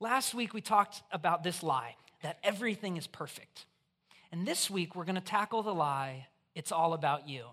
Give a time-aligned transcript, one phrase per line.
[0.00, 3.66] Last week, we talked about this lie that everything is perfect.
[4.30, 7.44] And this week, we're going to tackle the lie it's all about you.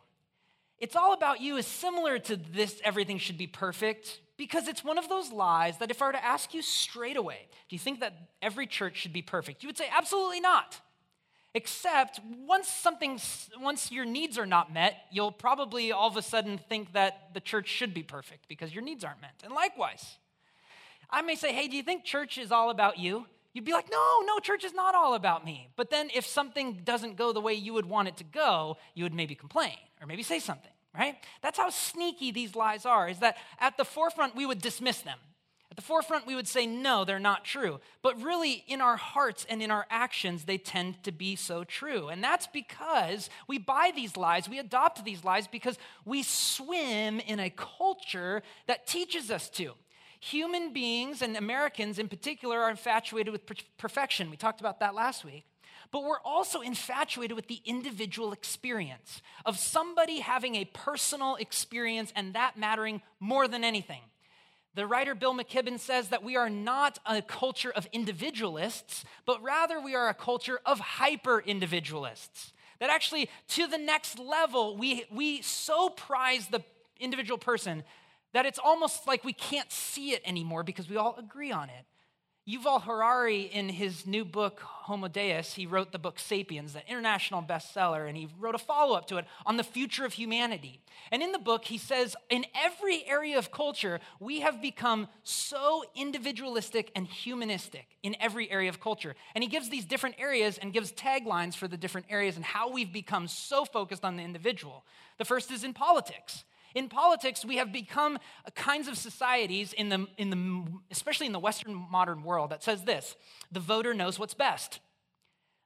[0.80, 4.98] It's all about you is similar to this everything should be perfect because it's one
[4.98, 8.00] of those lies that if I were to ask you straight away, do you think
[8.00, 9.62] that every church should be perfect?
[9.62, 10.82] You would say, absolutely not.
[11.54, 13.20] Except once something,
[13.62, 17.40] once your needs are not met, you'll probably all of a sudden think that the
[17.40, 19.42] church should be perfect because your needs aren't met.
[19.44, 20.18] And likewise,
[21.10, 23.26] I may say, hey, do you think church is all about you?
[23.54, 25.70] You'd be like, no, no, church is not all about me.
[25.78, 29.06] But then if something doesn't go the way you would want it to go, you
[29.06, 31.16] would maybe complain or maybe say something, right?
[31.42, 35.18] That's how sneaky these lies are, is that at the forefront, we would dismiss them.
[35.72, 37.80] At the forefront, we would say, no, they're not true.
[38.02, 42.10] But really, in our hearts and in our actions, they tend to be so true.
[42.10, 47.40] And that's because we buy these lies, we adopt these lies because we swim in
[47.40, 49.74] a culture that teaches us to.
[50.20, 53.42] Human beings, and Americans in particular, are infatuated with
[53.78, 54.30] perfection.
[54.30, 55.46] We talked about that last week.
[55.92, 62.34] But we're also infatuated with the individual experience of somebody having a personal experience and
[62.34, 64.02] that mattering more than anything.
[64.74, 69.80] The writer Bill McKibben says that we are not a culture of individualists, but rather
[69.80, 72.52] we are a culture of hyper individualists.
[72.80, 76.62] That actually, to the next level, we, we so prize the
[77.00, 77.84] individual person
[78.36, 81.86] that it's almost like we can't see it anymore because we all agree on it.
[82.46, 87.42] Yuval Harari, in his new book, Homo Deus, he wrote the book Sapiens, the international
[87.42, 90.82] bestseller, and he wrote a follow up to it on the future of humanity.
[91.14, 95.86] And in the book, he says, in every area of culture, we have become so
[95.96, 99.16] individualistic and humanistic in every area of culture.
[99.34, 102.70] And he gives these different areas and gives taglines for the different areas and how
[102.70, 104.84] we've become so focused on the individual.
[105.20, 106.44] The first is in politics.
[106.76, 108.20] In politics, we have become
[108.54, 112.84] kinds of societies, in the, in the, especially in the Western modern world, that says
[112.84, 113.16] this
[113.52, 114.82] the voter knows what's best.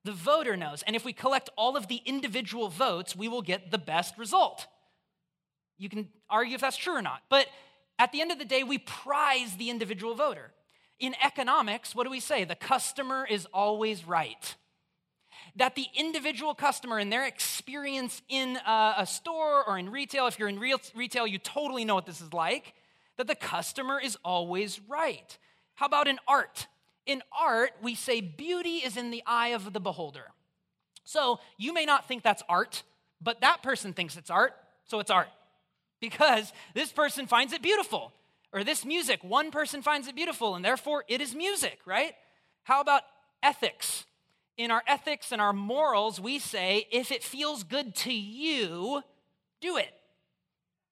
[0.06, 0.84] The voter knows.
[0.84, 4.68] And if we collect all of the individual votes, we will get the best result.
[5.78, 7.22] You can argue if that's true or not.
[7.30, 7.48] But
[7.98, 10.54] at the end of the day, we prize the individual voter.
[11.00, 12.44] In economics, what do we say?
[12.46, 14.56] The customer is always right
[15.56, 20.40] that the individual customer and their experience in a, a store or in retail, if
[20.40, 22.74] you're in real, retail, you totally know what this is like,
[23.18, 25.38] that the customer is always right.
[25.76, 26.68] How about in art?
[27.06, 30.26] In art, we say beauty is in the eye of the beholder.
[31.04, 32.84] So you may not think that's art,
[33.22, 34.54] but that person thinks it's art,
[34.86, 35.30] so it's art.
[36.00, 38.14] Because this person finds it beautiful.
[38.54, 42.14] Or this music, one person finds it beautiful, and therefore it is music, right?
[42.64, 43.04] How about
[43.44, 44.06] ethics?
[44.60, 49.02] In our ethics and our morals, we say, if it feels good to you,
[49.62, 49.94] do it.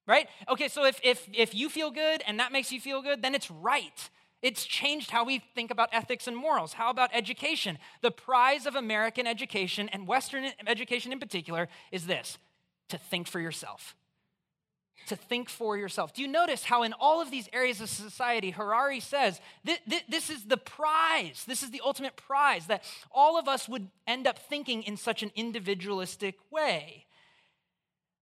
[0.08, 0.30] Right?
[0.48, 3.36] Okay, so if, if, if you feel good and that makes you feel good, then
[3.36, 4.10] it's right.
[4.42, 6.74] It's changed how we think about ethics and morals.
[6.74, 7.78] How about education?
[8.02, 12.38] The prize of American education and Western education in particular is this
[12.88, 13.97] to think for yourself
[15.08, 16.14] to think for yourself.
[16.14, 20.04] Do you notice how, in all of these areas of society, Harari says th- th-
[20.10, 24.28] this is the prize, this is the ultimate prize, that all of us would end
[24.28, 27.06] up thinking in such an individualistic way.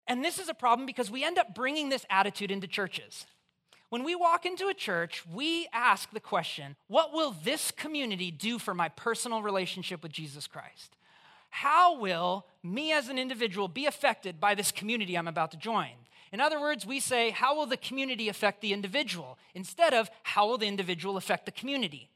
[0.07, 3.25] And this is a problem because we end up bringing this attitude into churches.
[3.89, 8.59] When we walk into a church, we ask the question what will this community do
[8.59, 10.97] for my personal relationship with Jesus Christ?
[11.51, 15.93] How will me as an individual be affected by this community I'm about to join?
[16.35, 19.39] In other words, we say, how will the community affect the individual?
[19.55, 22.11] Instead of, how will the individual affect the community?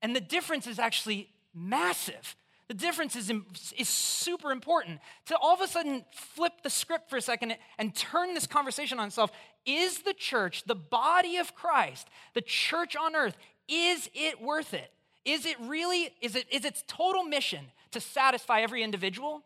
[0.00, 2.36] And the difference is actually massive.
[2.68, 3.32] The difference is,
[3.76, 5.00] is super important.
[5.26, 9.00] To all of a sudden flip the script for a second and turn this conversation
[9.00, 9.32] on itself.
[9.66, 13.36] Is the church, the body of Christ, the church on earth,
[13.66, 14.92] is it worth it?
[15.24, 19.42] Is it really, is it is its total mission to satisfy every individual?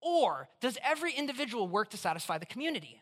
[0.00, 3.01] Or does every individual work to satisfy the community?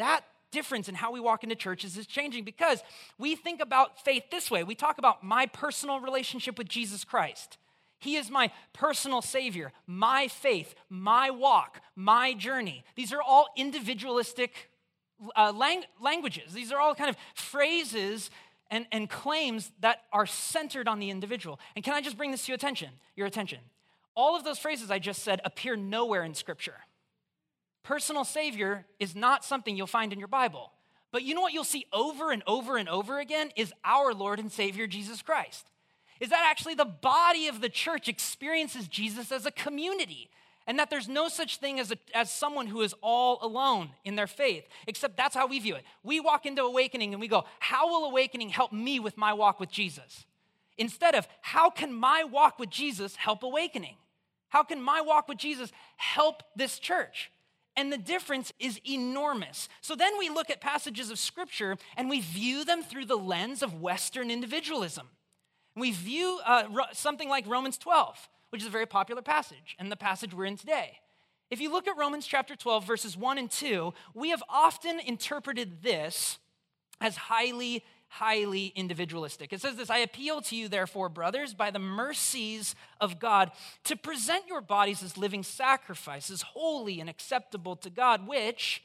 [0.00, 2.82] That difference in how we walk into churches is changing because
[3.18, 4.64] we think about faith this way.
[4.64, 7.58] We talk about my personal relationship with Jesus Christ.
[7.98, 12.82] He is my personal Savior, my faith, my walk, my journey.
[12.96, 14.70] These are all individualistic
[15.36, 16.54] uh, lang- languages.
[16.54, 18.30] These are all kind of phrases
[18.70, 21.60] and, and claims that are centered on the individual.
[21.76, 22.88] And can I just bring this to your attention?
[23.16, 23.58] Your attention.
[24.16, 26.76] All of those phrases I just said appear nowhere in Scripture.
[27.82, 30.72] Personal Savior is not something you'll find in your Bible.
[31.12, 34.38] But you know what you'll see over and over and over again is our Lord
[34.38, 35.66] and Savior Jesus Christ.
[36.20, 40.30] Is that actually the body of the church experiences Jesus as a community
[40.66, 44.14] and that there's no such thing as, a, as someone who is all alone in
[44.14, 45.84] their faith, except that's how we view it.
[46.04, 49.58] We walk into awakening and we go, How will awakening help me with my walk
[49.58, 50.26] with Jesus?
[50.80, 53.96] instead of how can my walk with Jesus help awakening?
[54.48, 57.30] How can my walk with Jesus help this church?
[57.76, 59.68] And the difference is enormous.
[59.80, 63.62] So then we look at passages of scripture and we view them through the lens
[63.62, 65.08] of Western individualism.
[65.76, 69.96] We view uh, something like Romans 12, which is a very popular passage, and the
[69.96, 70.98] passage we're in today.
[71.50, 75.82] If you look at Romans chapter 12, verses 1 and 2, we have often interpreted
[75.82, 76.38] this
[77.00, 79.52] as highly highly individualistic.
[79.52, 83.52] It says this I appeal to you, therefore, brothers, by the mercies of God,
[83.84, 88.82] to present your bodies as living sacrifices, holy and acceptable to God, which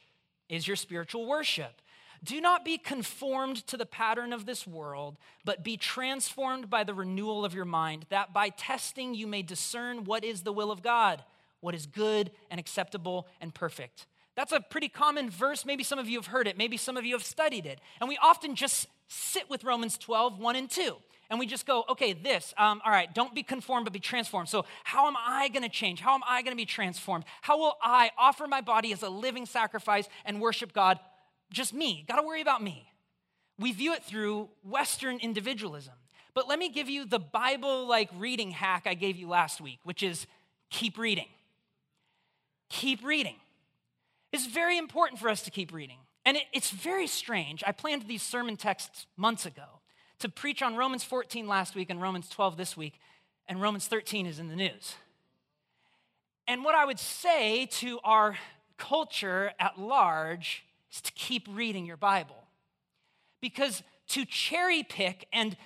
[0.48, 1.82] is your spiritual worship.
[2.22, 6.94] Do not be conformed to the pattern of this world, but be transformed by the
[6.94, 10.82] renewal of your mind, that by testing you may discern what is the will of
[10.82, 11.24] God,
[11.60, 14.06] what is good and acceptable and perfect.
[14.36, 15.64] That's a pretty common verse.
[15.64, 16.56] Maybe some of you have heard it.
[16.56, 17.80] Maybe some of you have studied it.
[18.00, 20.96] And we often just sit with Romans 12, 1 and 2.
[21.28, 24.48] And we just go, okay, this, um, all right, don't be conformed, but be transformed.
[24.48, 26.00] So, how am I gonna change?
[26.00, 27.24] How am I gonna be transformed?
[27.42, 31.00] How will I offer my body as a living sacrifice and worship God?
[31.50, 32.88] Just me, gotta worry about me.
[33.58, 35.94] We view it through Western individualism.
[36.34, 39.80] But let me give you the Bible like reading hack I gave you last week,
[39.84, 40.26] which is
[40.70, 41.28] keep reading.
[42.68, 43.36] Keep reading.
[44.32, 45.98] It's very important for us to keep reading.
[46.26, 47.62] And it, it's very strange.
[47.66, 49.80] I planned these sermon texts months ago
[50.18, 52.98] to preach on Romans 14 last week and Romans 12 this week,
[53.48, 54.96] and Romans 13 is in the news.
[56.48, 58.36] And what I would say to our
[58.76, 62.44] culture at large is to keep reading your Bible.
[63.40, 65.56] Because to cherry pick and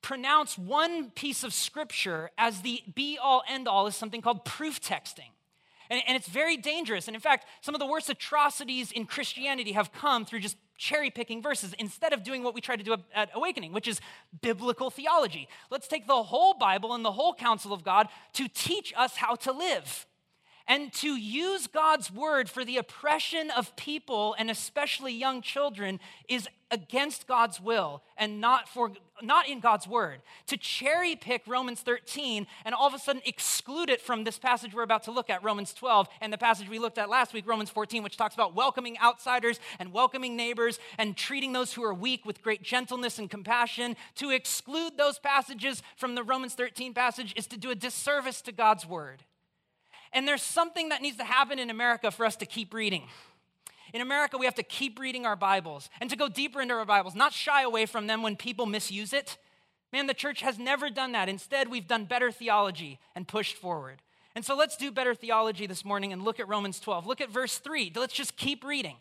[0.00, 4.80] pronounce one piece of scripture as the be all end all is something called proof
[4.80, 5.30] texting.
[5.90, 7.08] And, and it's very dangerous.
[7.08, 11.10] And in fact, some of the worst atrocities in Christianity have come through just cherry
[11.10, 14.00] picking verses instead of doing what we try to do at Awakening, which is
[14.40, 15.48] biblical theology.
[15.70, 19.34] Let's take the whole Bible and the whole counsel of God to teach us how
[19.36, 20.06] to live
[20.68, 25.98] and to use God's word for the oppression of people and especially young children
[26.28, 30.20] is against God's will and not for not in God's word.
[30.46, 34.74] To cherry pick Romans 13 and all of a sudden exclude it from this passage
[34.74, 37.48] we're about to look at Romans 12 and the passage we looked at last week
[37.48, 41.94] Romans 14 which talks about welcoming outsiders and welcoming neighbors and treating those who are
[41.94, 43.96] weak with great gentleness and compassion.
[44.16, 48.52] To exclude those passages from the Romans 13 passage is to do a disservice to
[48.52, 49.24] God's word.
[50.12, 53.04] And there's something that needs to happen in America for us to keep reading.
[53.92, 56.84] In America, we have to keep reading our Bibles and to go deeper into our
[56.84, 59.38] Bibles, not shy away from them when people misuse it.
[59.92, 61.28] Man, the church has never done that.
[61.28, 64.02] Instead, we've done better theology and pushed forward.
[64.34, 67.06] And so let's do better theology this morning and look at Romans 12.
[67.06, 67.92] Look at verse 3.
[67.96, 68.96] Let's just keep reading.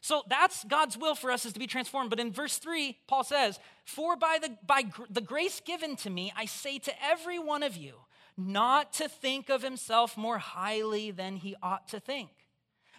[0.00, 2.10] So that's God's will for us is to be transformed.
[2.10, 6.10] But in verse 3, Paul says, For by the, by gr- the grace given to
[6.10, 7.94] me, I say to every one of you,
[8.38, 12.30] not to think of himself more highly than he ought to think,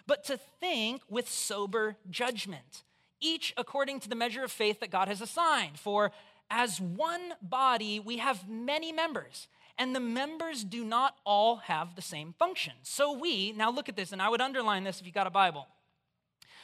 [0.06, 2.84] but to think with sober judgment,
[3.20, 5.78] each according to the measure of faith that God has assigned.
[5.78, 6.12] For
[6.50, 9.48] as one body, we have many members,
[9.78, 12.74] and the members do not all have the same function.
[12.82, 15.30] So we, now look at this, and I would underline this if you got a
[15.30, 15.68] Bible.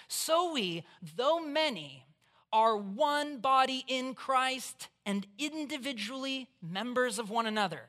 [0.08, 0.84] So we,
[1.17, 2.05] though many,
[2.52, 7.82] are one body in Christ and individually members of one another.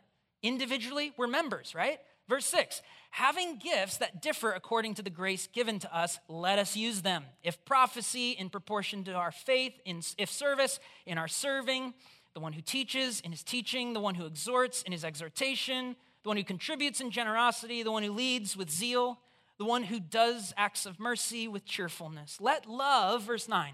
[0.47, 1.99] Individually, we're members, right?
[2.29, 6.77] Verse 6 Having gifts that differ according to the grace given to us, let us
[6.77, 7.25] use them.
[7.43, 11.93] If prophecy, in proportion to our faith, in, if service, in our serving,
[12.33, 16.29] the one who teaches in his teaching, the one who exhorts in his exhortation, the
[16.29, 19.19] one who contributes in generosity, the one who leads with zeal,
[19.57, 22.37] the one who does acts of mercy with cheerfulness.
[22.39, 23.73] Let love, verse 9,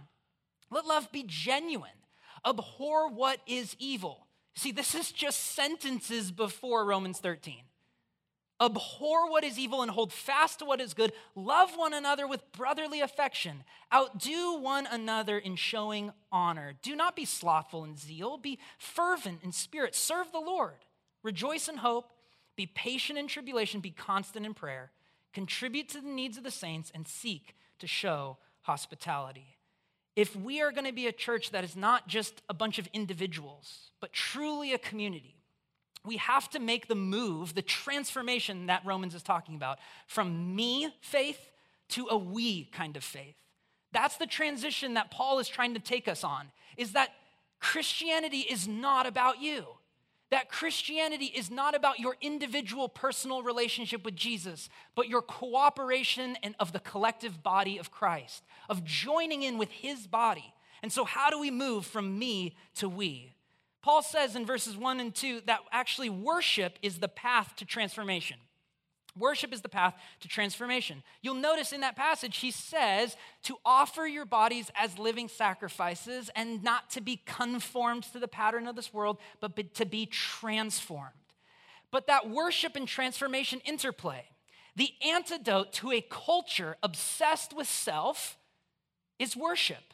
[0.72, 1.92] let love be genuine.
[2.44, 4.26] Abhor what is evil
[4.56, 7.64] See, this is just sentences before Romans 13.
[8.62, 11.12] Abhor what is evil and hold fast to what is good.
[11.36, 13.64] Love one another with brotherly affection.
[13.94, 16.74] Outdo one another in showing honor.
[16.82, 18.38] Do not be slothful in zeal.
[18.38, 19.96] Be fervent in spirit.
[19.96, 20.86] Serve the Lord.
[21.24, 22.12] Rejoice in hope.
[22.56, 23.82] Be patient in tribulation.
[23.82, 24.92] Be constant in prayer.
[25.34, 29.53] Contribute to the needs of the saints and seek to show hospitality
[30.16, 32.88] if we are going to be a church that is not just a bunch of
[32.94, 35.36] individuals, but truly a community,
[36.06, 40.94] we have to make the move, the transformation that Romans is talking about, from me
[41.02, 41.52] faith
[41.90, 43.36] to a we kind of faith.
[43.92, 47.10] That's the transition that Paul is trying to take us on, is that
[47.60, 49.66] Christianity is not about you
[50.34, 56.56] that Christianity is not about your individual personal relationship with Jesus, but your cooperation and
[56.60, 60.52] of the collective body of Christ, of joining in with his body.
[60.82, 63.36] And so, how do we move from me to we?
[63.84, 68.38] Paul says in verses 1 and 2 that actually worship is the path to transformation.
[69.18, 71.04] Worship is the path to transformation.
[71.22, 76.64] You'll notice in that passage, he says to offer your bodies as living sacrifices and
[76.64, 81.12] not to be conformed to the pattern of this world, but to be transformed.
[81.92, 84.26] But that worship and transformation interplay,
[84.76, 88.38] the antidote to a culture obsessed with self
[89.20, 89.94] is worship.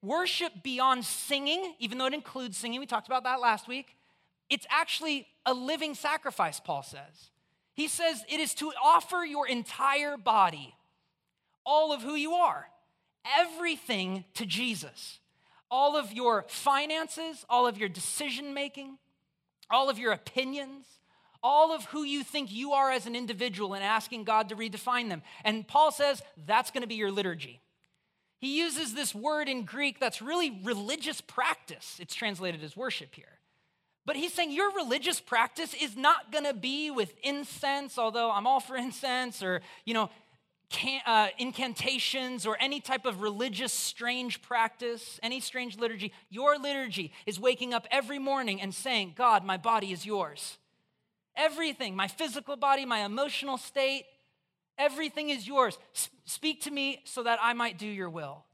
[0.00, 3.96] Worship beyond singing, even though it includes singing, we talked about that last week,
[4.48, 7.30] it's actually a living sacrifice, Paul says.
[7.74, 10.74] He says it is to offer your entire body,
[11.66, 12.68] all of who you are,
[13.38, 15.18] everything to Jesus.
[15.70, 18.96] All of your finances, all of your decision making,
[19.68, 20.86] all of your opinions,
[21.42, 25.08] all of who you think you are as an individual and asking God to redefine
[25.08, 25.22] them.
[25.42, 27.60] And Paul says that's going to be your liturgy.
[28.38, 31.96] He uses this word in Greek that's really religious practice.
[31.98, 33.33] It's translated as worship here.
[34.06, 38.46] But he's saying your religious practice is not going to be with incense, although I'm
[38.46, 40.10] all for incense, or, you know,
[40.68, 46.12] can, uh, incantations or any type of religious strange practice, any strange liturgy.
[46.30, 50.58] Your liturgy is waking up every morning and saying, God, my body is yours.
[51.36, 54.04] Everything, my physical body, my emotional state,
[54.78, 55.78] everything is yours.
[55.94, 58.44] S- speak to me so that I might do your will.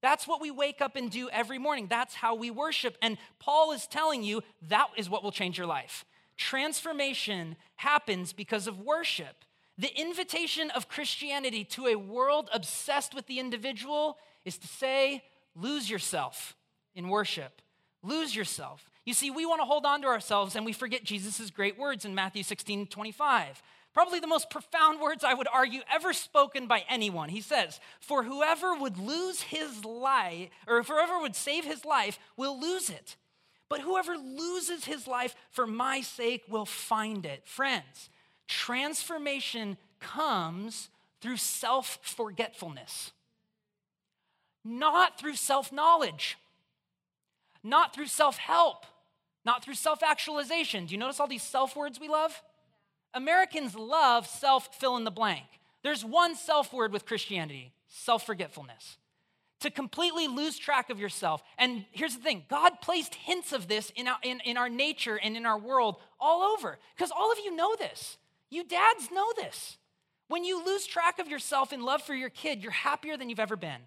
[0.00, 1.86] That's what we wake up and do every morning.
[1.88, 2.96] That's how we worship.
[3.02, 6.04] And Paul is telling you that is what will change your life.
[6.36, 9.44] Transformation happens because of worship.
[9.76, 15.24] The invitation of Christianity to a world obsessed with the individual is to say,
[15.54, 16.56] lose yourself
[16.94, 17.60] in worship.
[18.02, 18.88] Lose yourself.
[19.04, 22.04] You see, we want to hold on to ourselves and we forget Jesus' great words
[22.04, 23.62] in Matthew 16 25.
[23.98, 27.30] Probably the most profound words I would argue ever spoken by anyone.
[27.30, 32.60] He says, For whoever would lose his life, or whoever would save his life, will
[32.60, 33.16] lose it.
[33.68, 37.42] But whoever loses his life for my sake will find it.
[37.44, 38.08] Friends,
[38.46, 40.90] transformation comes
[41.20, 43.10] through self forgetfulness,
[44.64, 46.38] not through self knowledge,
[47.64, 48.86] not through self help,
[49.44, 50.86] not through self actualization.
[50.86, 52.40] Do you notice all these self words we love?
[53.14, 55.46] Americans love self fill in the blank.
[55.82, 58.98] There's one self word with Christianity self forgetfulness.
[59.62, 61.42] To completely lose track of yourself.
[61.58, 65.18] And here's the thing God placed hints of this in our, in, in our nature
[65.20, 68.18] and in our world all over, because all of you know this.
[68.50, 69.78] You dads know this.
[70.28, 73.40] When you lose track of yourself in love for your kid, you're happier than you've
[73.40, 73.80] ever been.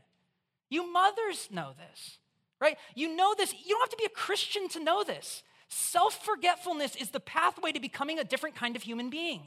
[0.69, 2.17] You mothers know this,
[2.59, 2.77] right?
[2.95, 3.53] You know this.
[3.53, 5.43] You don't have to be a Christian to know this.
[5.73, 9.43] Self forgetfulness is the pathway to becoming a different kind of human being,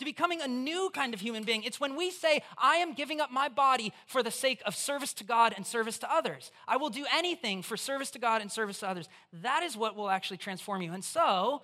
[0.00, 1.62] to becoming a new kind of human being.
[1.62, 5.12] It's when we say, I am giving up my body for the sake of service
[5.14, 6.50] to God and service to others.
[6.66, 9.08] I will do anything for service to God and service to others.
[9.32, 10.92] That is what will actually transform you.
[10.92, 11.62] And so,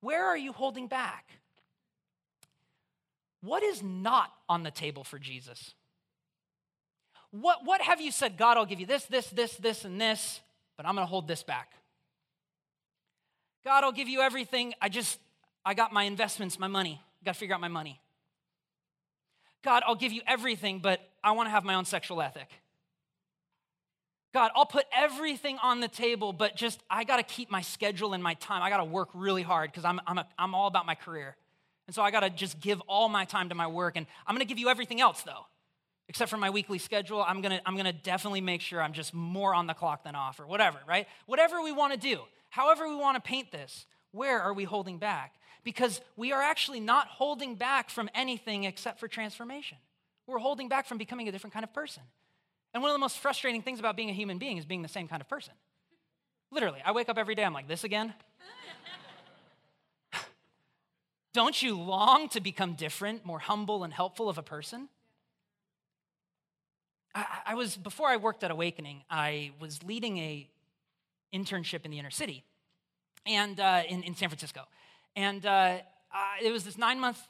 [0.00, 1.30] where are you holding back?
[3.40, 5.74] What is not on the table for Jesus?
[7.30, 10.40] What, what have you said, God, I'll give you this, this, this, this, and this,
[10.76, 11.74] but I'm going to hold this back?
[13.64, 14.74] God, I'll give you everything.
[14.80, 15.18] I just,
[15.64, 17.00] I got my investments, my money.
[17.24, 18.00] Got to figure out my money.
[19.62, 22.48] God, I'll give you everything, but I want to have my own sexual ethic.
[24.34, 28.12] God, I'll put everything on the table, but just I got to keep my schedule
[28.12, 28.62] and my time.
[28.62, 31.36] I got to work really hard because I'm, I'm, I'm all about my career.
[31.86, 33.96] And so I got to just give all my time to my work.
[33.96, 35.46] And I'm going to give you everything else, though,
[36.08, 37.24] except for my weekly schedule.
[37.26, 40.04] I'm going to I'm going to definitely make sure I'm just more on the clock
[40.04, 41.06] than off or whatever, right?
[41.26, 42.20] Whatever we want to do.
[42.54, 45.34] However, we want to paint this, where are we holding back?
[45.64, 49.76] Because we are actually not holding back from anything except for transformation.
[50.28, 52.04] We're holding back from becoming a different kind of person.
[52.72, 54.88] And one of the most frustrating things about being a human being is being the
[54.88, 55.54] same kind of person.
[56.52, 58.14] Literally, I wake up every day, I'm like, this again?
[61.34, 64.88] Don't you long to become different, more humble and helpful of a person?
[67.16, 70.48] I, I, was, before I worked at Awakening, I was leading a
[71.34, 72.44] internship in the inner city
[73.26, 74.62] and uh, in, in San Francisco.
[75.16, 75.78] And uh,
[76.42, 77.20] it was this nine month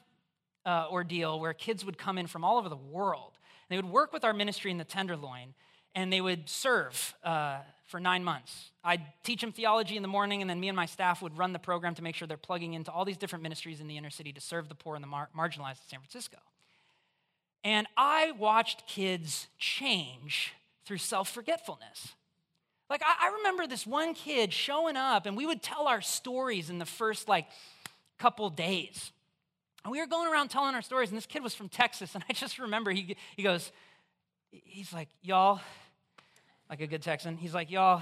[0.65, 3.33] uh, ordeal where kids would come in from all over the world.
[3.69, 5.53] They would work with our ministry in the Tenderloin
[5.95, 8.71] and they would serve uh, for nine months.
[8.83, 11.53] I'd teach them theology in the morning, and then me and my staff would run
[11.53, 14.09] the program to make sure they're plugging into all these different ministries in the inner
[14.09, 16.37] city to serve the poor and the mar- marginalized in San Francisco.
[17.63, 20.53] And I watched kids change
[20.85, 22.13] through self forgetfulness.
[22.89, 26.69] Like, I, I remember this one kid showing up, and we would tell our stories
[26.69, 27.47] in the first, like,
[28.17, 29.11] couple days.
[29.83, 32.23] And we were going around telling our stories, and this kid was from Texas, and
[32.29, 33.71] I just remember he, he goes,
[34.51, 35.59] he's like, y'all,
[36.69, 38.01] like a good Texan, he's like, y'all,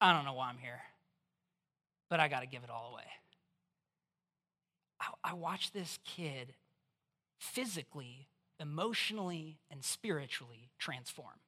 [0.00, 0.80] I don't know why I'm here.
[2.08, 3.04] but I got to give it all away.
[5.00, 6.54] I, I watched this kid
[7.38, 8.28] physically,
[8.60, 11.40] emotionally, and spiritually transform.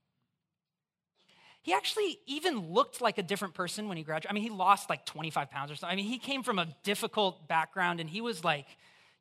[1.64, 4.30] He actually even looked like a different person when he graduated.
[4.30, 5.94] I mean, he lost like 25 pounds or something.
[5.94, 8.66] I mean, he came from a difficult background and he was like,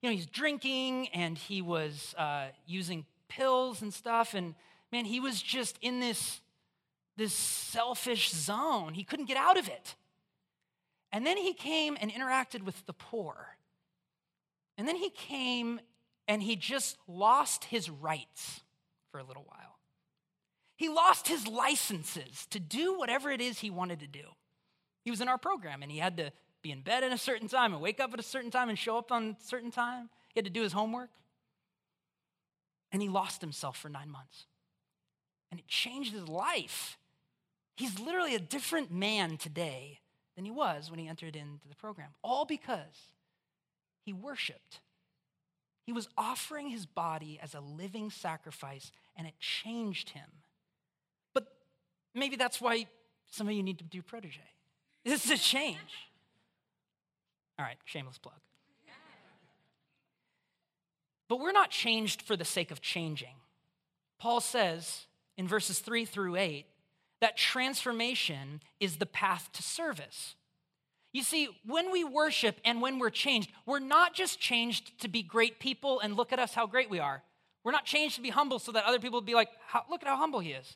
[0.01, 4.33] you know, he's drinking and he was uh, using pills and stuff.
[4.33, 4.55] And
[4.91, 6.41] man, he was just in this,
[7.15, 8.93] this selfish zone.
[8.93, 9.95] He couldn't get out of it.
[11.13, 13.55] And then he came and interacted with the poor.
[14.77, 15.79] And then he came
[16.27, 18.59] and he just lost his rights
[19.13, 19.72] for a little while.
[20.83, 24.25] He lost his licenses to do whatever it is he wanted to do.
[25.05, 27.47] He was in our program and he had to be in bed at a certain
[27.47, 30.09] time and wake up at a certain time and show up on a certain time.
[30.33, 31.09] He had to do his homework.
[32.91, 34.47] And he lost himself for nine months.
[35.51, 36.97] And it changed his life.
[37.77, 40.01] He's literally a different man today
[40.35, 43.07] than he was when he entered into the program, all because
[44.03, 44.81] he worshiped.
[45.85, 50.42] He was offering his body as a living sacrifice, and it changed him.
[52.15, 52.87] Maybe that's why
[53.31, 54.39] some of you need to do protege.
[55.03, 55.77] This is a change.
[57.57, 58.35] All right, shameless plug.
[61.29, 63.35] But we're not changed for the sake of changing.
[64.19, 66.65] Paul says in verses 3 through 8
[67.21, 70.35] that transformation is the path to service.
[71.11, 75.23] You see, when we worship and when we're changed, we're not just changed to be
[75.23, 77.23] great people and look at us how great we are.
[77.63, 79.49] We're not changed to be humble so that other people will be like,
[79.89, 80.75] look at how humble he is.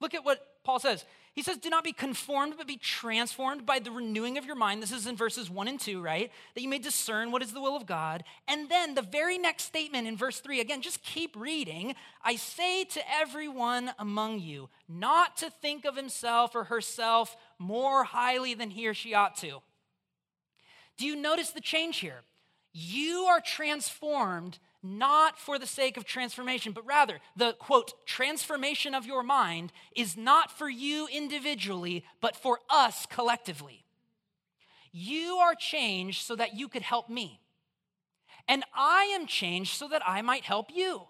[0.00, 1.04] Look at what Paul says.
[1.32, 4.82] He says, Do not be conformed, but be transformed by the renewing of your mind.
[4.82, 6.32] This is in verses one and two, right?
[6.54, 8.24] That you may discern what is the will of God.
[8.48, 11.94] And then the very next statement in verse three, again, just keep reading.
[12.24, 18.54] I say to everyone among you, not to think of himself or herself more highly
[18.54, 19.60] than he or she ought to.
[20.96, 22.22] Do you notice the change here?
[22.72, 29.06] You are transformed not for the sake of transformation, but rather the quote, transformation of
[29.06, 33.84] your mind is not for you individually, but for us collectively.
[34.92, 37.40] You are changed so that you could help me.
[38.48, 41.02] And I am changed so that I might help you.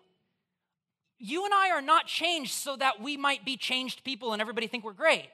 [1.18, 4.66] You and I are not changed so that we might be changed people and everybody
[4.66, 5.28] think we're great.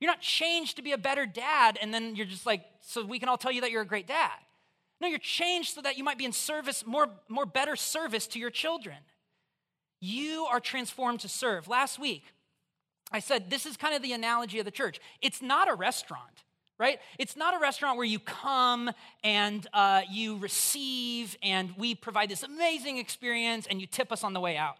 [0.00, 3.18] You're not changed to be a better dad and then you're just like, so we
[3.18, 4.36] can all tell you that you're a great dad.
[5.00, 8.38] No, you're changed so that you might be in service, more, more better service to
[8.38, 8.96] your children.
[10.00, 11.68] You are transformed to serve.
[11.68, 12.24] Last week,
[13.12, 14.98] I said this is kind of the analogy of the church.
[15.20, 16.44] It's not a restaurant,
[16.78, 16.98] right?
[17.18, 18.90] It's not a restaurant where you come
[19.22, 24.32] and uh, you receive and we provide this amazing experience and you tip us on
[24.32, 24.76] the way out.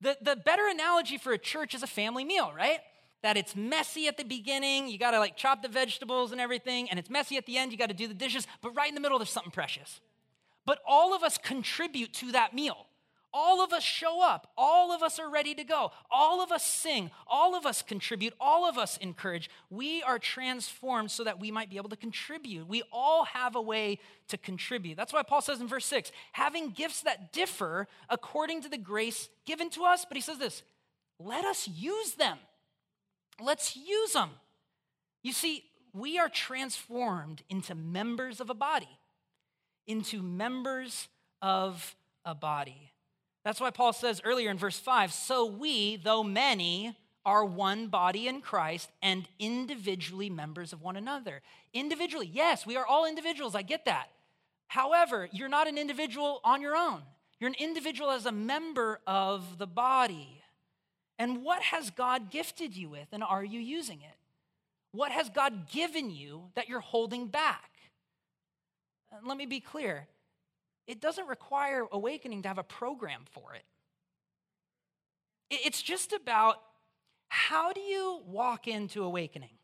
[0.00, 2.80] The, the better analogy for a church is a family meal, right?
[3.24, 4.86] That it's messy at the beginning.
[4.86, 7.72] You got to like chop the vegetables and everything, and it's messy at the end.
[7.72, 10.02] You got to do the dishes, but right in the middle, there's something precious.
[10.66, 12.86] But all of us contribute to that meal.
[13.32, 14.52] All of us show up.
[14.58, 15.90] All of us are ready to go.
[16.10, 17.10] All of us sing.
[17.26, 18.34] All of us contribute.
[18.38, 19.48] All of us encourage.
[19.70, 22.68] We are transformed so that we might be able to contribute.
[22.68, 24.98] We all have a way to contribute.
[24.98, 29.30] That's why Paul says in verse 6 having gifts that differ according to the grace
[29.46, 30.04] given to us.
[30.04, 30.62] But he says this
[31.18, 32.36] let us use them.
[33.40, 34.30] Let's use them.
[35.22, 38.88] You see, we are transformed into members of a body,
[39.86, 41.08] into members
[41.40, 41.94] of
[42.24, 42.92] a body.
[43.44, 48.28] That's why Paul says earlier in verse 5 so we, though many, are one body
[48.28, 51.40] in Christ and individually members of one another.
[51.72, 53.54] Individually, yes, we are all individuals.
[53.54, 54.10] I get that.
[54.68, 57.02] However, you're not an individual on your own,
[57.38, 60.40] you're an individual as a member of the body.
[61.18, 64.16] And what has God gifted you with, and are you using it?
[64.92, 67.70] What has God given you that you're holding back?
[69.12, 70.06] And let me be clear
[70.86, 73.64] it doesn't require awakening to have a program for it.
[75.50, 76.60] It's just about
[77.28, 79.56] how do you walk into awakening?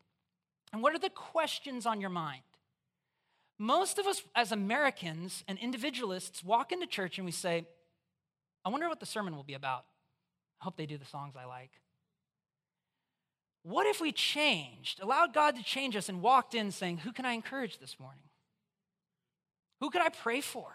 [0.73, 2.41] And what are the questions on your mind?
[3.59, 7.65] Most of us, as Americans and individualists, walk into church and we say,
[8.65, 9.85] I wonder what the sermon will be about.
[10.61, 11.71] I hope they do the songs I like.
[13.63, 17.25] What if we changed, allowed God to change us, and walked in saying, Who can
[17.25, 18.23] I encourage this morning?
[19.79, 20.67] Who could I pray for?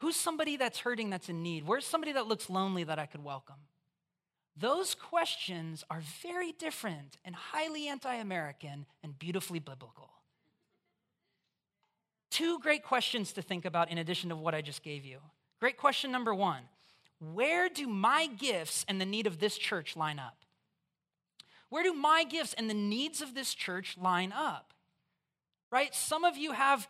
[0.00, 1.66] Who's somebody that's hurting, that's in need?
[1.66, 3.56] Where's somebody that looks lonely that I could welcome?
[4.56, 10.10] Those questions are very different and highly anti American and beautifully biblical.
[12.30, 15.18] Two great questions to think about in addition to what I just gave you.
[15.60, 16.62] Great question number one
[17.20, 20.36] where do my gifts and the need of this church line up?
[21.68, 24.72] Where do my gifts and the needs of this church line up?
[25.70, 25.94] Right?
[25.94, 26.88] Some of you have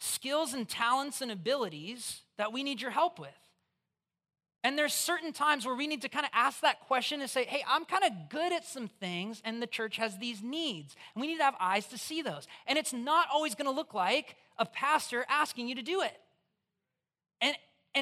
[0.00, 3.30] skills and talents and abilities that we need your help with.
[4.64, 7.44] And there's certain times where we need to kind of ask that question and say,
[7.44, 10.94] hey, I'm kind of good at some things, and the church has these needs.
[11.14, 12.46] And we need to have eyes to see those.
[12.68, 16.16] And it's not always going to look like a pastor asking you to do it.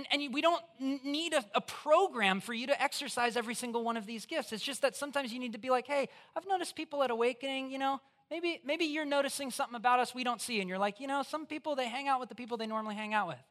[0.01, 3.97] And, and, we don't need a, a, program for you to exercise every single one
[3.97, 4.53] of these gifts.
[4.53, 7.71] It's just that sometimes you need to be like, hey, I've noticed people at Awakening,
[7.71, 10.61] you know, maybe, maybe you're noticing something about us we don't see.
[10.61, 12.95] And you're like, you know, some people, they hang out with the people they normally
[12.95, 13.43] hang out with.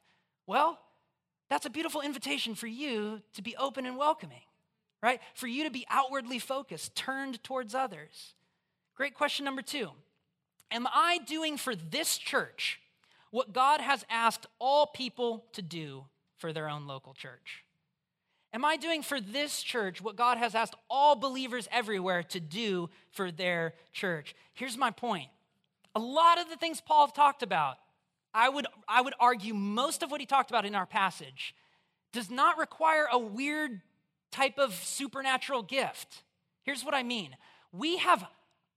[0.47, 0.79] Well,
[1.49, 4.41] that's a beautiful invitation for you to be open and welcoming,
[5.03, 5.19] right?
[5.35, 8.33] For you to be outwardly focused, turned towards others.
[8.95, 9.89] Great question number two
[10.71, 12.79] Am I doing for this church
[13.31, 16.05] what God has asked all people to do
[16.39, 17.63] for their own local church?
[18.51, 22.89] Am I doing for this church what God has asked all believers everywhere to do
[23.11, 24.33] for their church?
[24.53, 25.29] Here's my point.
[25.95, 27.77] A lot of the things Paul talked about
[28.33, 31.55] I would, I would argue most of what he talked about in our passage
[32.13, 33.81] does not require a weird
[34.31, 36.23] type of supernatural gift.
[36.63, 37.35] Here's what I mean
[37.71, 38.25] we have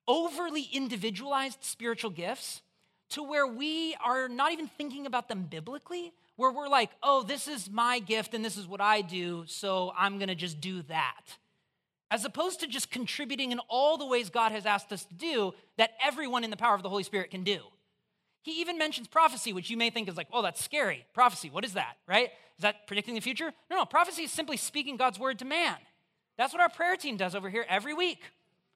[0.08, 2.62] overly individualized spiritual gifts
[3.10, 7.48] to where we are not even thinking about them biblically, where we're like, oh, this
[7.48, 11.38] is my gift and this is what I do, so I'm gonna just do that.
[12.10, 15.52] As opposed to just contributing in all the ways God has asked us to do
[15.78, 17.60] that everyone in the power of the Holy Spirit can do.
[18.42, 21.06] He even mentions prophecy, which you may think is like, oh, that's scary.
[21.14, 22.30] Prophecy, what is that, right?
[22.58, 23.52] Is that predicting the future?
[23.70, 25.76] No, no, prophecy is simply speaking God's word to man.
[26.36, 28.20] That's what our prayer team does over here every week.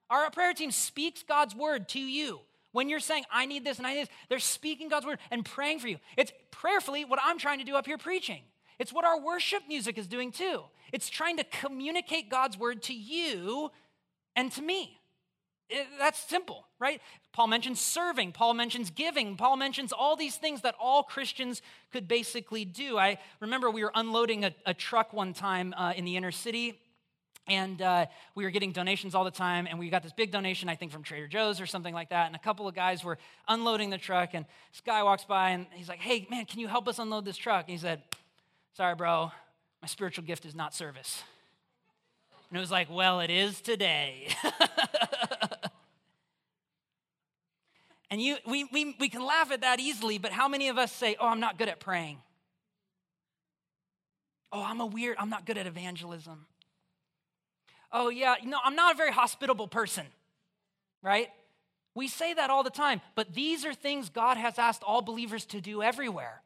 [0.08, 2.40] Our prayer team speaks God's word to you.
[2.76, 5.42] When you're saying, I need this and I need this, they're speaking God's word and
[5.42, 5.96] praying for you.
[6.18, 8.42] It's prayerfully what I'm trying to do up here preaching.
[8.78, 10.60] It's what our worship music is doing too.
[10.92, 13.70] It's trying to communicate God's word to you
[14.36, 15.00] and to me.
[15.70, 17.00] It, that's simple, right?
[17.32, 21.62] Paul mentions serving, Paul mentions giving, Paul mentions all these things that all Christians
[21.94, 22.98] could basically do.
[22.98, 26.78] I remember we were unloading a, a truck one time uh, in the inner city,
[27.48, 30.68] and uh, we were getting donations all the time, and we got this big donation,
[30.68, 32.26] I think, from Trader Joe's or something like that.
[32.26, 35.66] And a couple of guys were unloading the truck, and this guy walks by, and
[35.72, 37.66] he's like, Hey, man, can you help us unload this truck?
[37.66, 38.02] And he said,
[38.74, 39.30] Sorry, bro,
[39.80, 41.22] my spiritual gift is not service.
[42.50, 44.28] And it was like, Well, it is today.
[48.10, 50.92] And you, we, we, we can laugh at that easily, but how many of us
[50.92, 52.18] say, Oh, I'm not good at praying?
[54.52, 56.46] Oh, I'm a weird, I'm not good at evangelism.
[57.98, 60.04] Oh, yeah, no, I'm not a very hospitable person,
[61.02, 61.28] right?
[61.94, 65.46] We say that all the time, but these are things God has asked all believers
[65.46, 66.42] to do everywhere.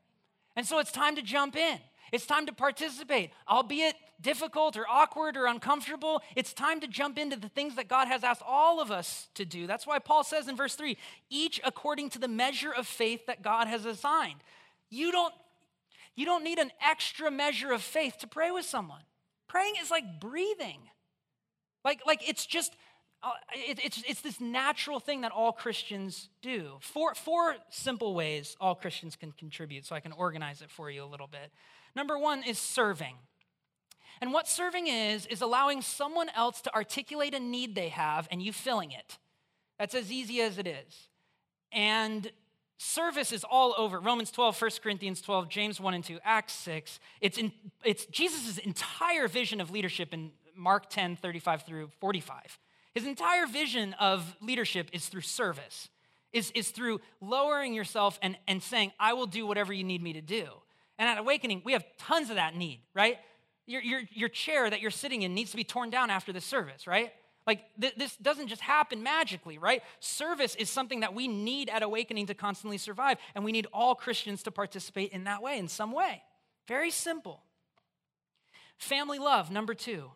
[0.55, 1.81] And so it's time to jump in.
[2.13, 6.23] It's time to participate, albeit difficult or awkward or uncomfortable.
[6.37, 9.45] It's time to jump into the things that God has asked all of us to
[9.45, 9.67] do.
[9.67, 10.97] That's why Paul says in verse 3
[11.31, 14.39] each according to the measure of faith that God has assigned.
[14.89, 15.35] You don't,
[16.15, 19.03] you don't need an extra measure of faith to pray with someone.
[19.49, 20.79] Praying is like breathing.
[21.85, 22.77] Like, like it's just,
[23.23, 26.77] uh, it, it's, it's this natural thing that all Christians do.
[26.81, 31.05] Four, four simple ways all Christians can contribute, so I can organize it for you
[31.05, 31.53] a little bit.
[31.95, 33.17] Number one is serving.
[34.21, 38.43] And what serving is, is allowing someone else to articulate a need they have and
[38.43, 39.19] you filling it.
[39.79, 41.09] That's as easy as it is.
[41.73, 42.31] And
[42.77, 43.99] service is all over.
[43.99, 47.01] Romans 12, 1 Corinthians 12, James 1 and 2, Acts 6.
[47.21, 52.59] It's, in, it's Jesus' entire vision of leadership in Mark 10, 35 through 45.
[52.95, 55.89] His entire vision of leadership is through service,
[56.33, 60.13] is, is through lowering yourself and, and saying, I will do whatever you need me
[60.13, 60.45] to do.
[60.99, 63.19] And at Awakening, we have tons of that need, right?
[63.67, 66.41] Your, your, your chair that you're sitting in needs to be torn down after the
[66.41, 67.13] service, right?
[67.47, 69.83] Like, th- this doesn't just happen magically, right?
[70.01, 73.95] Service is something that we need at Awakening to constantly survive, and we need all
[73.95, 76.23] Christians to participate in that way, in some way.
[76.69, 77.43] Very simple.
[78.77, 80.11] Family love, number two.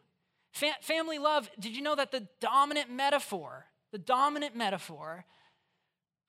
[0.55, 5.25] Fa- family love, did you know that the dominant metaphor, the dominant metaphor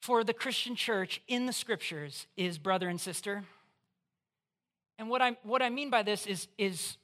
[0.01, 3.43] for the Christian church in the scriptures is brother and sister?
[4.97, 6.97] And what I, what I mean by this is, is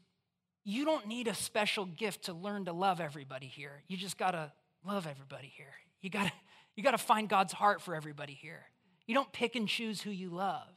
[0.63, 3.83] you don't need a special gift to learn to love everybody here.
[3.87, 4.51] You just gotta
[4.83, 5.73] love everybody here.
[6.01, 6.31] You gotta,
[6.75, 8.63] you gotta find God's heart for everybody here.
[9.05, 10.67] You don't pick and choose who you love.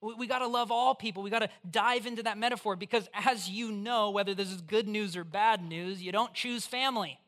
[0.00, 1.22] We, we gotta love all people.
[1.22, 5.16] We gotta dive into that metaphor because, as you know, whether this is good news
[5.16, 7.18] or bad news, you don't choose family,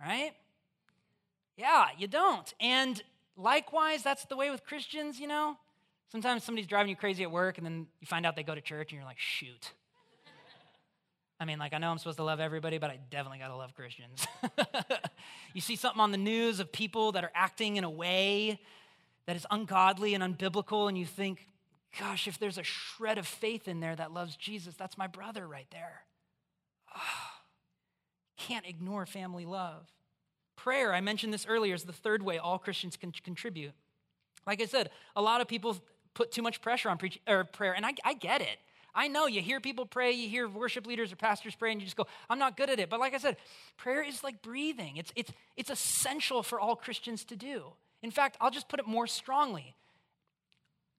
[0.00, 0.32] right?
[1.56, 2.52] Yeah, you don't.
[2.60, 3.02] And
[3.36, 5.56] likewise, that's the way with Christians, you know?
[6.10, 8.60] Sometimes somebody's driving you crazy at work, and then you find out they go to
[8.60, 9.72] church, and you're like, shoot.
[11.38, 13.56] I mean, like, I know I'm supposed to love everybody, but I definitely got to
[13.56, 14.26] love Christians.
[15.54, 18.60] you see something on the news of people that are acting in a way
[19.26, 21.46] that is ungodly and unbiblical, and you think,
[21.98, 25.46] gosh, if there's a shred of faith in there that loves Jesus, that's my brother
[25.46, 26.02] right there.
[26.94, 27.00] Oh,
[28.36, 29.86] can't ignore family love.
[30.56, 33.72] Prayer, I mentioned this earlier, is the third way all Christians can contribute.
[34.46, 35.76] Like I said, a lot of people
[36.14, 38.58] put too much pressure on preach, or prayer, and I, I get it.
[38.94, 41.86] I know you hear people pray, you hear worship leaders or pastors pray, and you
[41.86, 42.90] just go, I'm not good at it.
[42.90, 43.36] But like I said,
[43.76, 47.72] prayer is like breathing, it's, it's, it's essential for all Christians to do.
[48.02, 49.76] In fact, I'll just put it more strongly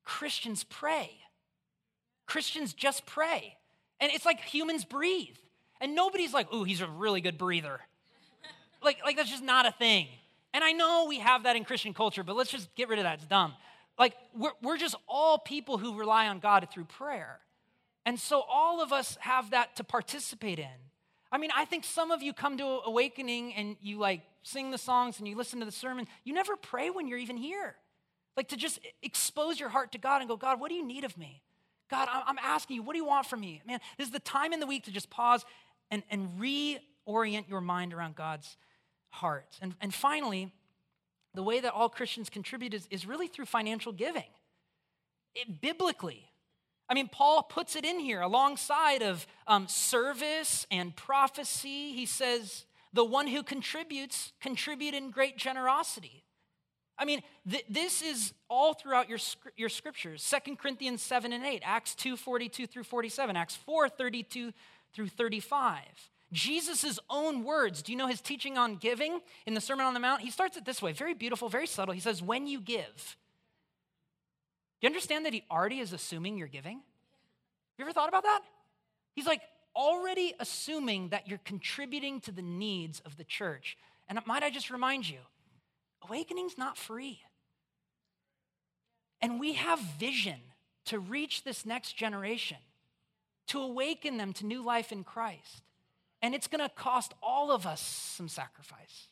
[0.03, 1.11] Christians pray.
[2.25, 3.57] Christians just pray.
[3.99, 5.35] And it's like humans breathe.
[5.79, 7.79] And nobody's like, ooh, he's a really good breather.
[8.83, 10.07] like, like that's just not a thing.
[10.53, 13.03] And I know we have that in Christian culture, but let's just get rid of
[13.03, 13.15] that.
[13.15, 13.53] It's dumb.
[13.97, 17.39] Like, we're, we're just all people who rely on God through prayer.
[18.05, 20.67] And so all of us have that to participate in.
[21.31, 24.77] I mean, I think some of you come to awakening and you like sing the
[24.77, 26.07] songs and you listen to the sermon.
[26.23, 27.75] You never pray when you're even here.
[28.37, 31.03] Like to just expose your heart to God and go, God, what do you need
[31.03, 31.41] of me?
[31.89, 33.61] God, I'm asking you, what do you want from me?
[33.67, 35.43] Man, this is the time in the week to just pause
[35.89, 38.55] and, and reorient your mind around God's
[39.09, 39.57] heart.
[39.61, 40.53] And, and finally,
[41.33, 44.23] the way that all Christians contribute is, is really through financial giving.
[45.35, 46.29] It, biblically,
[46.87, 51.93] I mean, Paul puts it in here alongside of um, service and prophecy.
[51.93, 56.23] He says, the one who contributes, contribute in great generosity.
[57.01, 59.17] I mean, th- this is all throughout your,
[59.57, 60.23] your scriptures.
[60.45, 64.53] 2 Corinthians 7 and 8, Acts 2, 42 through 47, Acts 4, 32
[64.93, 65.81] through 35.
[66.31, 67.81] Jesus' own words.
[67.81, 70.21] Do you know his teaching on giving in the Sermon on the Mount?
[70.21, 71.95] He starts it this way, very beautiful, very subtle.
[71.95, 73.17] He says, When you give.
[74.79, 76.75] Do you understand that he already is assuming you're giving?
[76.75, 76.83] Have
[77.79, 78.41] you ever thought about that?
[79.15, 79.41] He's like
[79.75, 83.75] already assuming that you're contributing to the needs of the church.
[84.07, 85.19] And might I just remind you,
[86.03, 87.19] Awakening's not free.
[89.21, 90.39] And we have vision
[90.85, 92.57] to reach this next generation,
[93.47, 95.63] to awaken them to new life in Christ.
[96.21, 99.07] And it's going to cost all of us some sacrifice.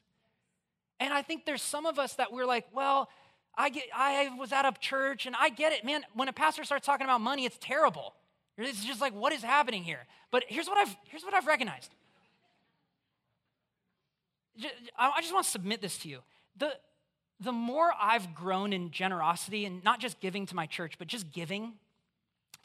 [0.99, 3.10] And I think there's some of us that we're like, well,
[3.56, 5.86] I, get, I was at a church and I get it.
[5.86, 8.13] Man, when a pastor starts talking about money, it's terrible.
[8.58, 10.06] It's just like, what is happening here?
[10.32, 11.93] But here's what I've, here's what I've recognized.
[14.97, 16.19] I just want to submit this to you
[16.60, 16.72] the,
[17.39, 21.32] the more I've grown in generosity and not just giving to my church, but just
[21.32, 21.74] giving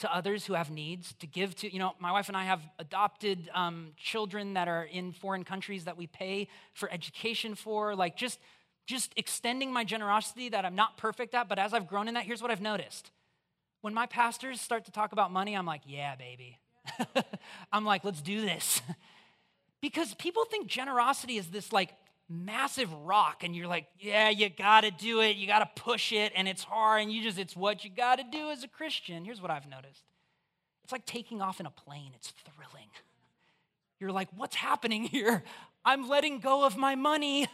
[0.01, 2.61] to others who have needs, to give to, you know, my wife and I have
[2.79, 8.17] adopted um, children that are in foreign countries that we pay for education for, like
[8.17, 8.41] just,
[8.87, 12.25] just extending my generosity that I'm not perfect at, but as I've grown in that,
[12.25, 13.13] here's what I've noticed.
[13.83, 16.59] When my pastors start to talk about money, I'm like, yeah, baby.
[17.73, 18.83] I'm like, let's do this.
[19.81, 21.91] because people think generosity is this like
[22.29, 25.37] massive rock and you're like, yeah, you got to do it.
[25.37, 28.17] You got to push it and it's hard and you just, it's what you got
[28.17, 29.25] to do as a Christian.
[29.25, 30.03] Here's what I've noticed
[30.83, 32.89] it's like taking off in a plane, it's thrilling.
[34.01, 35.43] You're like, what's happening here?
[35.85, 37.47] I'm letting go of my money.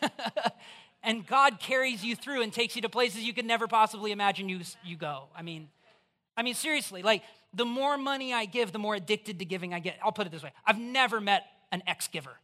[1.02, 4.48] and God carries you through and takes you to places you could never possibly imagine
[4.48, 5.24] you, you go.
[5.36, 5.68] I mean,
[6.36, 7.22] I mean, seriously, like
[7.54, 9.98] the more money I give, the more addicted to giving I get.
[10.02, 12.36] I'll put it this way I've never met an ex giver.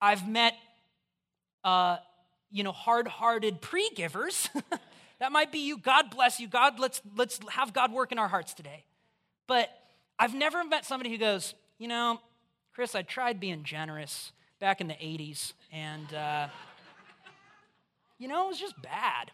[0.00, 0.54] I've met,
[1.64, 1.96] uh,
[2.50, 4.48] you know, hard-hearted pre-givers.
[5.18, 5.78] that might be you.
[5.78, 6.48] God bless you.
[6.48, 8.84] God, let's let's have God work in our hearts today.
[9.46, 9.70] But
[10.18, 12.20] I've never met somebody who goes, you know,
[12.74, 16.48] Chris, I tried being generous back in the '80s, and uh,
[18.18, 19.30] you know, it was just bad.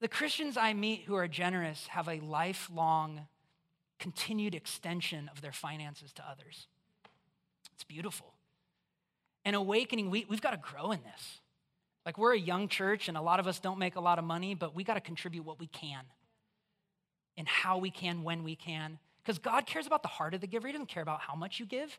[0.00, 3.26] The Christians I meet who are generous have a lifelong,
[3.98, 6.68] continued extension of their finances to others.
[7.78, 8.26] It's beautiful.
[9.44, 11.38] And awakening, we, we've got to grow in this.
[12.04, 14.24] Like, we're a young church, and a lot of us don't make a lot of
[14.24, 16.02] money, but we got to contribute what we can
[17.36, 18.98] and how we can, when we can.
[19.22, 20.66] Because God cares about the heart of the giver.
[20.66, 21.96] He doesn't care about how much you give.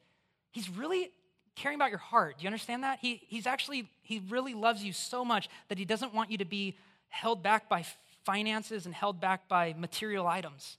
[0.51, 1.11] He's really
[1.55, 2.39] caring about your heart.
[2.39, 2.99] Do you understand that?
[2.99, 6.45] He, he's actually, he really loves you so much that he doesn't want you to
[6.45, 6.75] be
[7.07, 7.85] held back by
[8.25, 10.77] finances and held back by material items.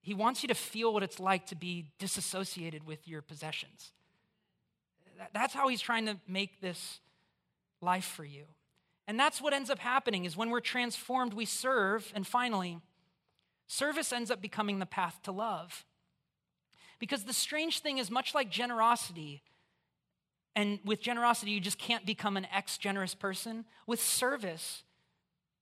[0.00, 3.92] He wants you to feel what it's like to be disassociated with your possessions.
[5.32, 7.00] That's how he's trying to make this
[7.80, 8.44] life for you.
[9.06, 12.12] And that's what ends up happening is when we're transformed, we serve.
[12.14, 12.78] And finally,
[13.66, 15.84] service ends up becoming the path to love.
[16.98, 19.42] Because the strange thing is, much like generosity,
[20.54, 23.64] and with generosity, you just can't become an ex generous person.
[23.86, 24.82] With service,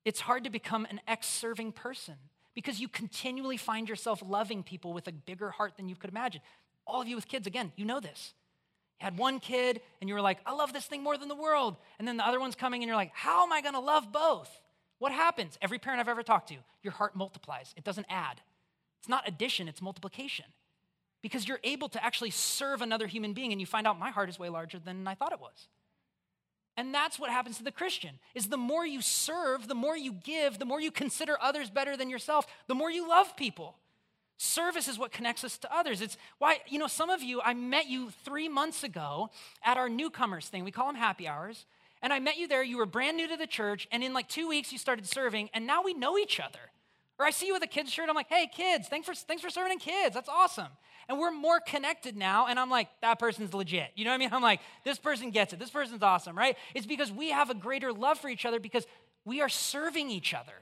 [0.04, 2.14] it's hard to become an ex serving person
[2.54, 6.40] because you continually find yourself loving people with a bigger heart than you could imagine.
[6.86, 8.34] All of you with kids, again, you know this.
[9.00, 11.34] You had one kid and you were like, I love this thing more than the
[11.34, 11.76] world.
[11.98, 14.12] And then the other one's coming and you're like, how am I going to love
[14.12, 14.50] both?
[14.98, 15.56] What happens?
[15.62, 17.72] Every parent I've ever talked to, your heart multiplies.
[17.76, 18.40] It doesn't add.
[18.98, 20.46] It's not addition, it's multiplication.
[21.22, 24.28] Because you're able to actually serve another human being and you find out my heart
[24.28, 25.68] is way larger than I thought it was.
[26.76, 28.18] And that's what happens to the Christian.
[28.34, 31.96] Is the more you serve, the more you give, the more you consider others better
[31.96, 33.76] than yourself, the more you love people.
[34.38, 36.00] Service is what connects us to others.
[36.00, 39.30] It's why, you know, some of you, I met you three months ago
[39.64, 40.64] at our newcomers thing.
[40.64, 41.66] We call them happy hours.
[42.02, 42.62] And I met you there.
[42.62, 43.88] You were brand new to the church.
[43.90, 45.50] And in like two weeks, you started serving.
[45.52, 46.60] And now we know each other.
[47.18, 48.08] Or I see you with a kids shirt.
[48.08, 50.14] I'm like, hey, kids, thanks for, thanks for serving in kids.
[50.14, 50.68] That's awesome.
[51.08, 52.46] And we're more connected now.
[52.46, 53.90] And I'm like, that person's legit.
[53.96, 54.28] You know what I mean?
[54.32, 55.58] I'm like, this person gets it.
[55.58, 56.56] This person's awesome, right?
[56.76, 58.86] It's because we have a greater love for each other because
[59.24, 60.52] we are serving each other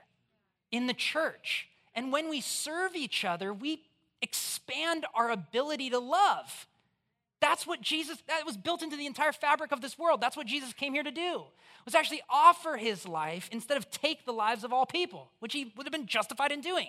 [0.73, 1.69] in the church.
[1.97, 3.83] And when we serve each other, we
[4.23, 6.67] expand our ability to love.
[7.41, 10.21] That's what Jesus, that was built into the entire fabric of this world.
[10.21, 11.45] That's what Jesus came here to do,
[11.85, 15.73] was actually offer his life instead of take the lives of all people, which he
[15.77, 16.89] would have been justified in doing.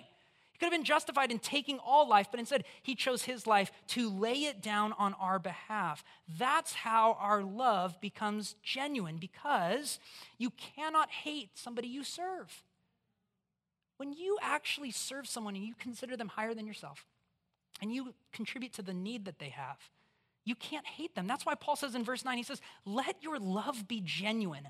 [0.52, 3.70] He could have been justified in taking all life, but instead he chose his life
[3.88, 6.02] to lay it down on our behalf.
[6.38, 10.00] That's how our love becomes genuine because
[10.36, 12.62] you cannot hate somebody you serve.
[13.98, 17.04] When you actually serve someone and you consider them higher than yourself,
[17.80, 19.76] and you contribute to the need that they have,
[20.44, 21.26] you can't hate them.
[21.26, 24.68] That's why Paul says in verse 9, he says, Let your love be genuine.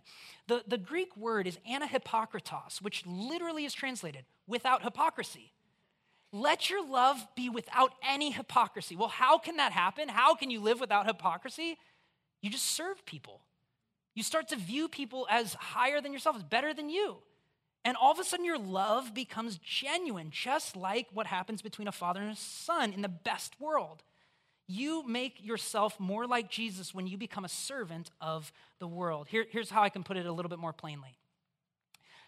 [0.48, 5.52] The, the Greek word is anahypokritos, which literally is translated without hypocrisy.
[6.32, 8.96] Let your love be without any hypocrisy.
[8.96, 10.08] Well, how can that happen?
[10.08, 11.78] How can you live without hypocrisy?
[12.42, 13.40] You just serve people.
[14.14, 17.18] You start to view people as higher than yourself, as better than you.
[17.84, 21.92] And all of a sudden, your love becomes genuine, just like what happens between a
[21.92, 24.02] father and a son in the best world.
[24.66, 29.28] You make yourself more like Jesus when you become a servant of the world.
[29.28, 31.16] Here, here's how I can put it a little bit more plainly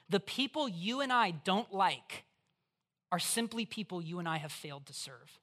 [0.09, 2.25] the people you and I don't like
[3.13, 5.39] are simply people you and I have failed to serve.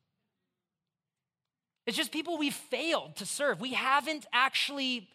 [1.86, 3.62] It's just people we've failed to serve.
[3.62, 5.08] We haven't actually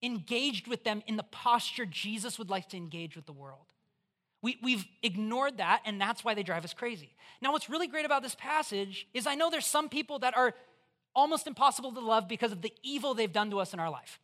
[0.00, 3.66] engaged with them in the posture Jesus would like to engage with the world.
[4.42, 7.14] We, we've ignored that, and that's why they drive us crazy.
[7.42, 10.54] Now, what's really great about this passage is I know there's some people that are
[11.14, 14.18] almost impossible to love because of the evil they've done to us in our life,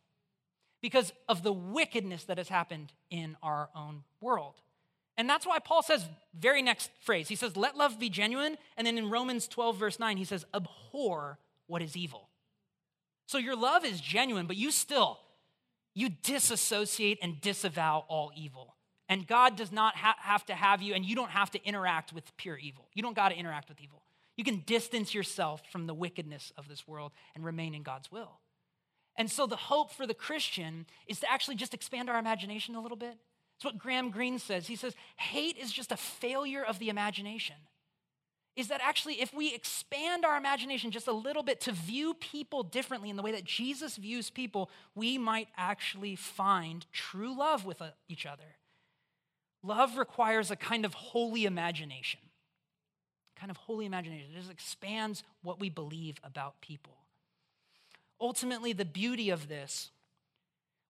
[0.81, 4.55] because of the wickedness that has happened in our own world.
[5.17, 6.05] And that's why Paul says,
[6.37, 8.57] very next phrase, he says, let love be genuine.
[8.77, 12.29] And then in Romans 12, verse 9, he says, abhor what is evil.
[13.25, 15.19] So your love is genuine, but you still,
[15.93, 18.76] you disassociate and disavow all evil.
[19.09, 22.11] And God does not ha- have to have you, and you don't have to interact
[22.11, 22.89] with pure evil.
[22.93, 24.03] You don't got to interact with evil.
[24.35, 28.39] You can distance yourself from the wickedness of this world and remain in God's will.
[29.15, 32.81] And so the hope for the Christian is to actually just expand our imagination a
[32.81, 33.17] little bit.
[33.55, 34.67] It's what Graham Greene says.
[34.67, 37.55] He says, hate is just a failure of the imagination.
[38.55, 42.61] Is that actually, if we expand our imagination just a little bit to view people
[42.61, 47.81] differently in the way that Jesus views people, we might actually find true love with
[47.81, 48.57] uh, each other.
[49.67, 52.21] Love requires a kind of holy imagination.
[53.35, 54.27] Kind of holy imagination.
[54.33, 56.93] It just expands what we believe about people.
[58.21, 59.91] Ultimately, the beauty of this,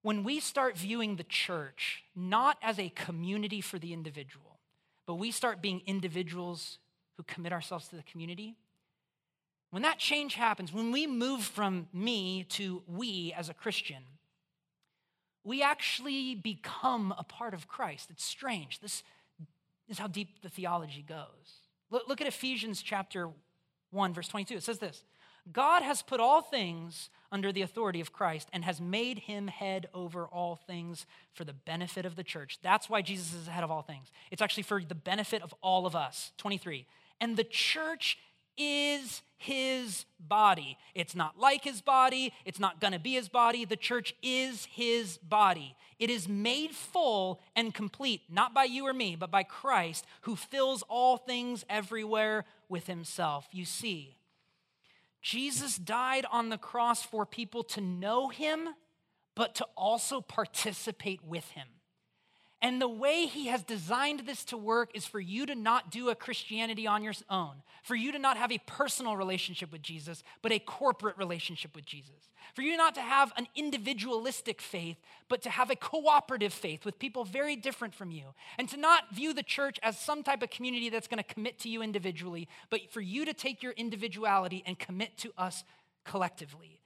[0.02, 4.60] when we start viewing the church not as a community for the individual,
[5.06, 6.78] but we start being individuals
[7.16, 8.54] who commit ourselves to the community,
[9.70, 14.04] when that change happens, when we move from me to we as a Christian,
[15.44, 18.10] we actually become a part of Christ.
[18.10, 18.80] It's strange.
[18.80, 19.02] This
[19.88, 21.62] is how deep the theology goes.
[21.90, 23.30] Look, look at Ephesians chapter
[23.90, 24.56] 1, verse 22.
[24.56, 25.04] It says this
[25.50, 29.88] God has put all things under the authority of Christ and has made him head
[29.94, 32.58] over all things for the benefit of the church.
[32.62, 34.10] That's why Jesus is the head of all things.
[34.30, 36.32] It's actually for the benefit of all of us.
[36.38, 36.86] 23.
[37.20, 38.18] And the church
[38.58, 40.76] is his body.
[40.94, 43.64] It's not like his body, it's not gonna be his body.
[43.64, 45.76] The church is his body.
[45.98, 50.36] It is made full and complete, not by you or me, but by Christ, who
[50.36, 53.46] fills all things everywhere with himself.
[53.52, 54.16] You see,
[55.22, 58.68] Jesus died on the cross for people to know him,
[59.34, 61.66] but to also participate with him.
[62.60, 66.08] And the way he has designed this to work is for you to not do
[66.08, 70.24] a Christianity on your own, for you to not have a personal relationship with Jesus,
[70.42, 72.30] but a corporate relationship with Jesus.
[72.54, 74.96] For you not to have an individualistic faith,
[75.28, 78.34] but to have a cooperative faith with people very different from you.
[78.58, 81.60] And to not view the church as some type of community that's going to commit
[81.60, 85.62] to you individually, but for you to take your individuality and commit to us
[86.04, 86.80] collectively.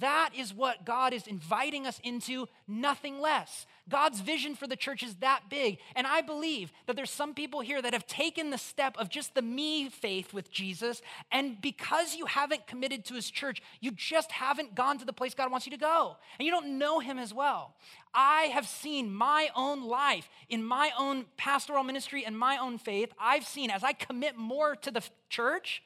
[0.00, 3.66] That is what God is inviting us into, nothing less.
[3.88, 5.78] God's vision for the church is that big.
[5.96, 9.34] And I believe that there's some people here that have taken the step of just
[9.34, 11.00] the me faith with Jesus.
[11.32, 15.34] And because you haven't committed to his church, you just haven't gone to the place
[15.34, 16.16] God wants you to go.
[16.38, 17.74] And you don't know him as well.
[18.12, 23.12] I have seen my own life in my own pastoral ministry and my own faith.
[23.18, 25.82] I've seen as I commit more to the church,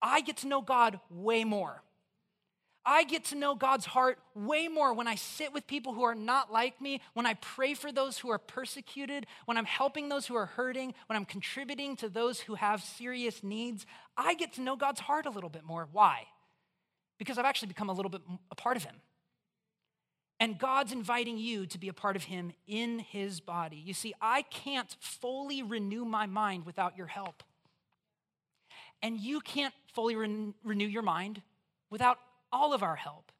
[0.00, 1.82] I get to know God way more.
[2.86, 6.14] I get to know God's heart way more when I sit with people who are
[6.14, 10.26] not like me, when I pray for those who are persecuted, when I'm helping those
[10.26, 13.86] who are hurting, when I'm contributing to those who have serious needs.
[14.16, 15.88] I get to know God's heart a little bit more.
[15.92, 16.24] Why?
[17.18, 18.20] Because I've actually become a little bit
[18.50, 18.96] a part of Him.
[20.38, 23.76] And God's inviting you to be a part of Him in His body.
[23.76, 27.42] You see, I can't fully renew my mind without your help.
[29.00, 31.40] And you can't fully renew your mind
[31.88, 32.18] without
[32.54, 33.32] all of our help.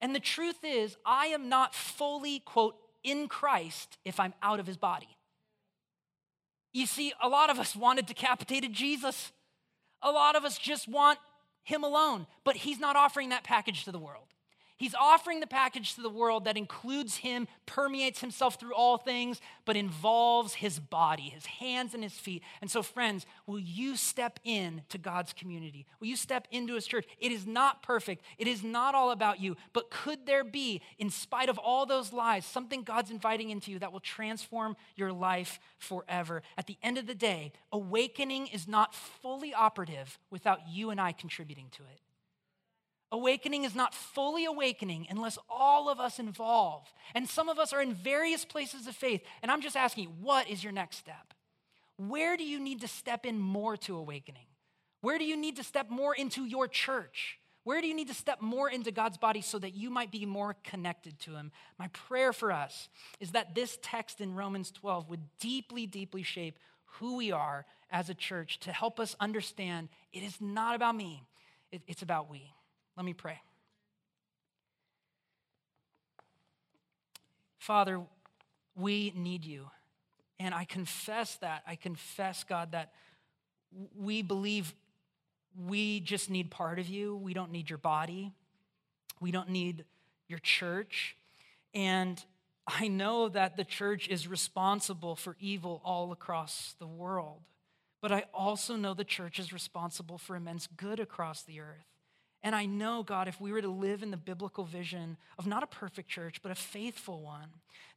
[0.00, 4.66] And the truth is, I am not fully, quote, in Christ if I'm out of
[4.66, 5.08] his body.
[6.72, 9.32] You see, a lot of us wanted decapitated Jesus.
[10.02, 11.18] A lot of us just want
[11.64, 14.26] him alone, but he's not offering that package to the world.
[14.80, 19.38] He's offering the package to the world that includes him, permeates himself through all things,
[19.66, 22.42] but involves his body, his hands and his feet.
[22.62, 25.84] And so, friends, will you step in to God's community?
[26.00, 27.04] Will you step into his church?
[27.18, 31.10] It is not perfect, it is not all about you, but could there be, in
[31.10, 35.60] spite of all those lies, something God's inviting into you that will transform your life
[35.76, 36.40] forever?
[36.56, 41.12] At the end of the day, awakening is not fully operative without you and I
[41.12, 42.00] contributing to it.
[43.12, 46.86] Awakening is not fully awakening unless all of us involve.
[47.14, 49.22] And some of us are in various places of faith.
[49.42, 51.34] And I'm just asking what is your next step?
[51.96, 54.46] Where do you need to step in more to awakening?
[55.00, 57.38] Where do you need to step more into your church?
[57.64, 60.24] Where do you need to step more into God's body so that you might be
[60.24, 61.52] more connected to Him?
[61.78, 62.88] My prayer for us
[63.18, 68.08] is that this text in Romans 12 would deeply, deeply shape who we are as
[68.08, 71.24] a church to help us understand it is not about me,
[71.86, 72.52] it's about we.
[73.00, 73.40] Let me pray.
[77.58, 78.02] Father,
[78.76, 79.70] we need you.
[80.38, 81.62] And I confess that.
[81.66, 82.92] I confess, God, that
[83.96, 84.74] we believe
[85.66, 87.16] we just need part of you.
[87.16, 88.34] We don't need your body.
[89.18, 89.86] We don't need
[90.28, 91.16] your church.
[91.72, 92.22] And
[92.66, 97.40] I know that the church is responsible for evil all across the world.
[98.02, 101.89] But I also know the church is responsible for immense good across the earth.
[102.42, 105.62] And I know, God, if we were to live in the biblical vision of not
[105.62, 107.48] a perfect church, but a faithful one,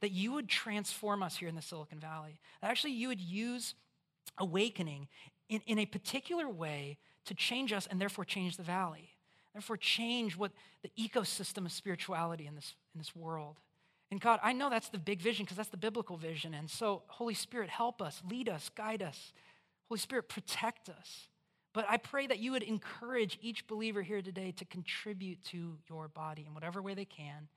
[0.01, 2.39] that you would transform us here in the Silicon Valley.
[2.61, 3.73] That actually you would use
[4.37, 5.07] awakening
[5.47, 9.11] in, in a particular way to change us and therefore change the valley.
[9.53, 13.59] Therefore, change what the ecosystem of spirituality in this, in this world.
[14.09, 16.53] And God, I know that's the big vision because that's the biblical vision.
[16.53, 19.31] And so, Holy Spirit, help us, lead us, guide us.
[19.89, 21.27] Holy Spirit, protect us.
[21.73, 26.07] But I pray that you would encourage each believer here today to contribute to your
[26.07, 27.47] body in whatever way they can.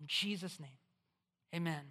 [0.00, 0.78] In Jesus' name,
[1.54, 1.82] amen.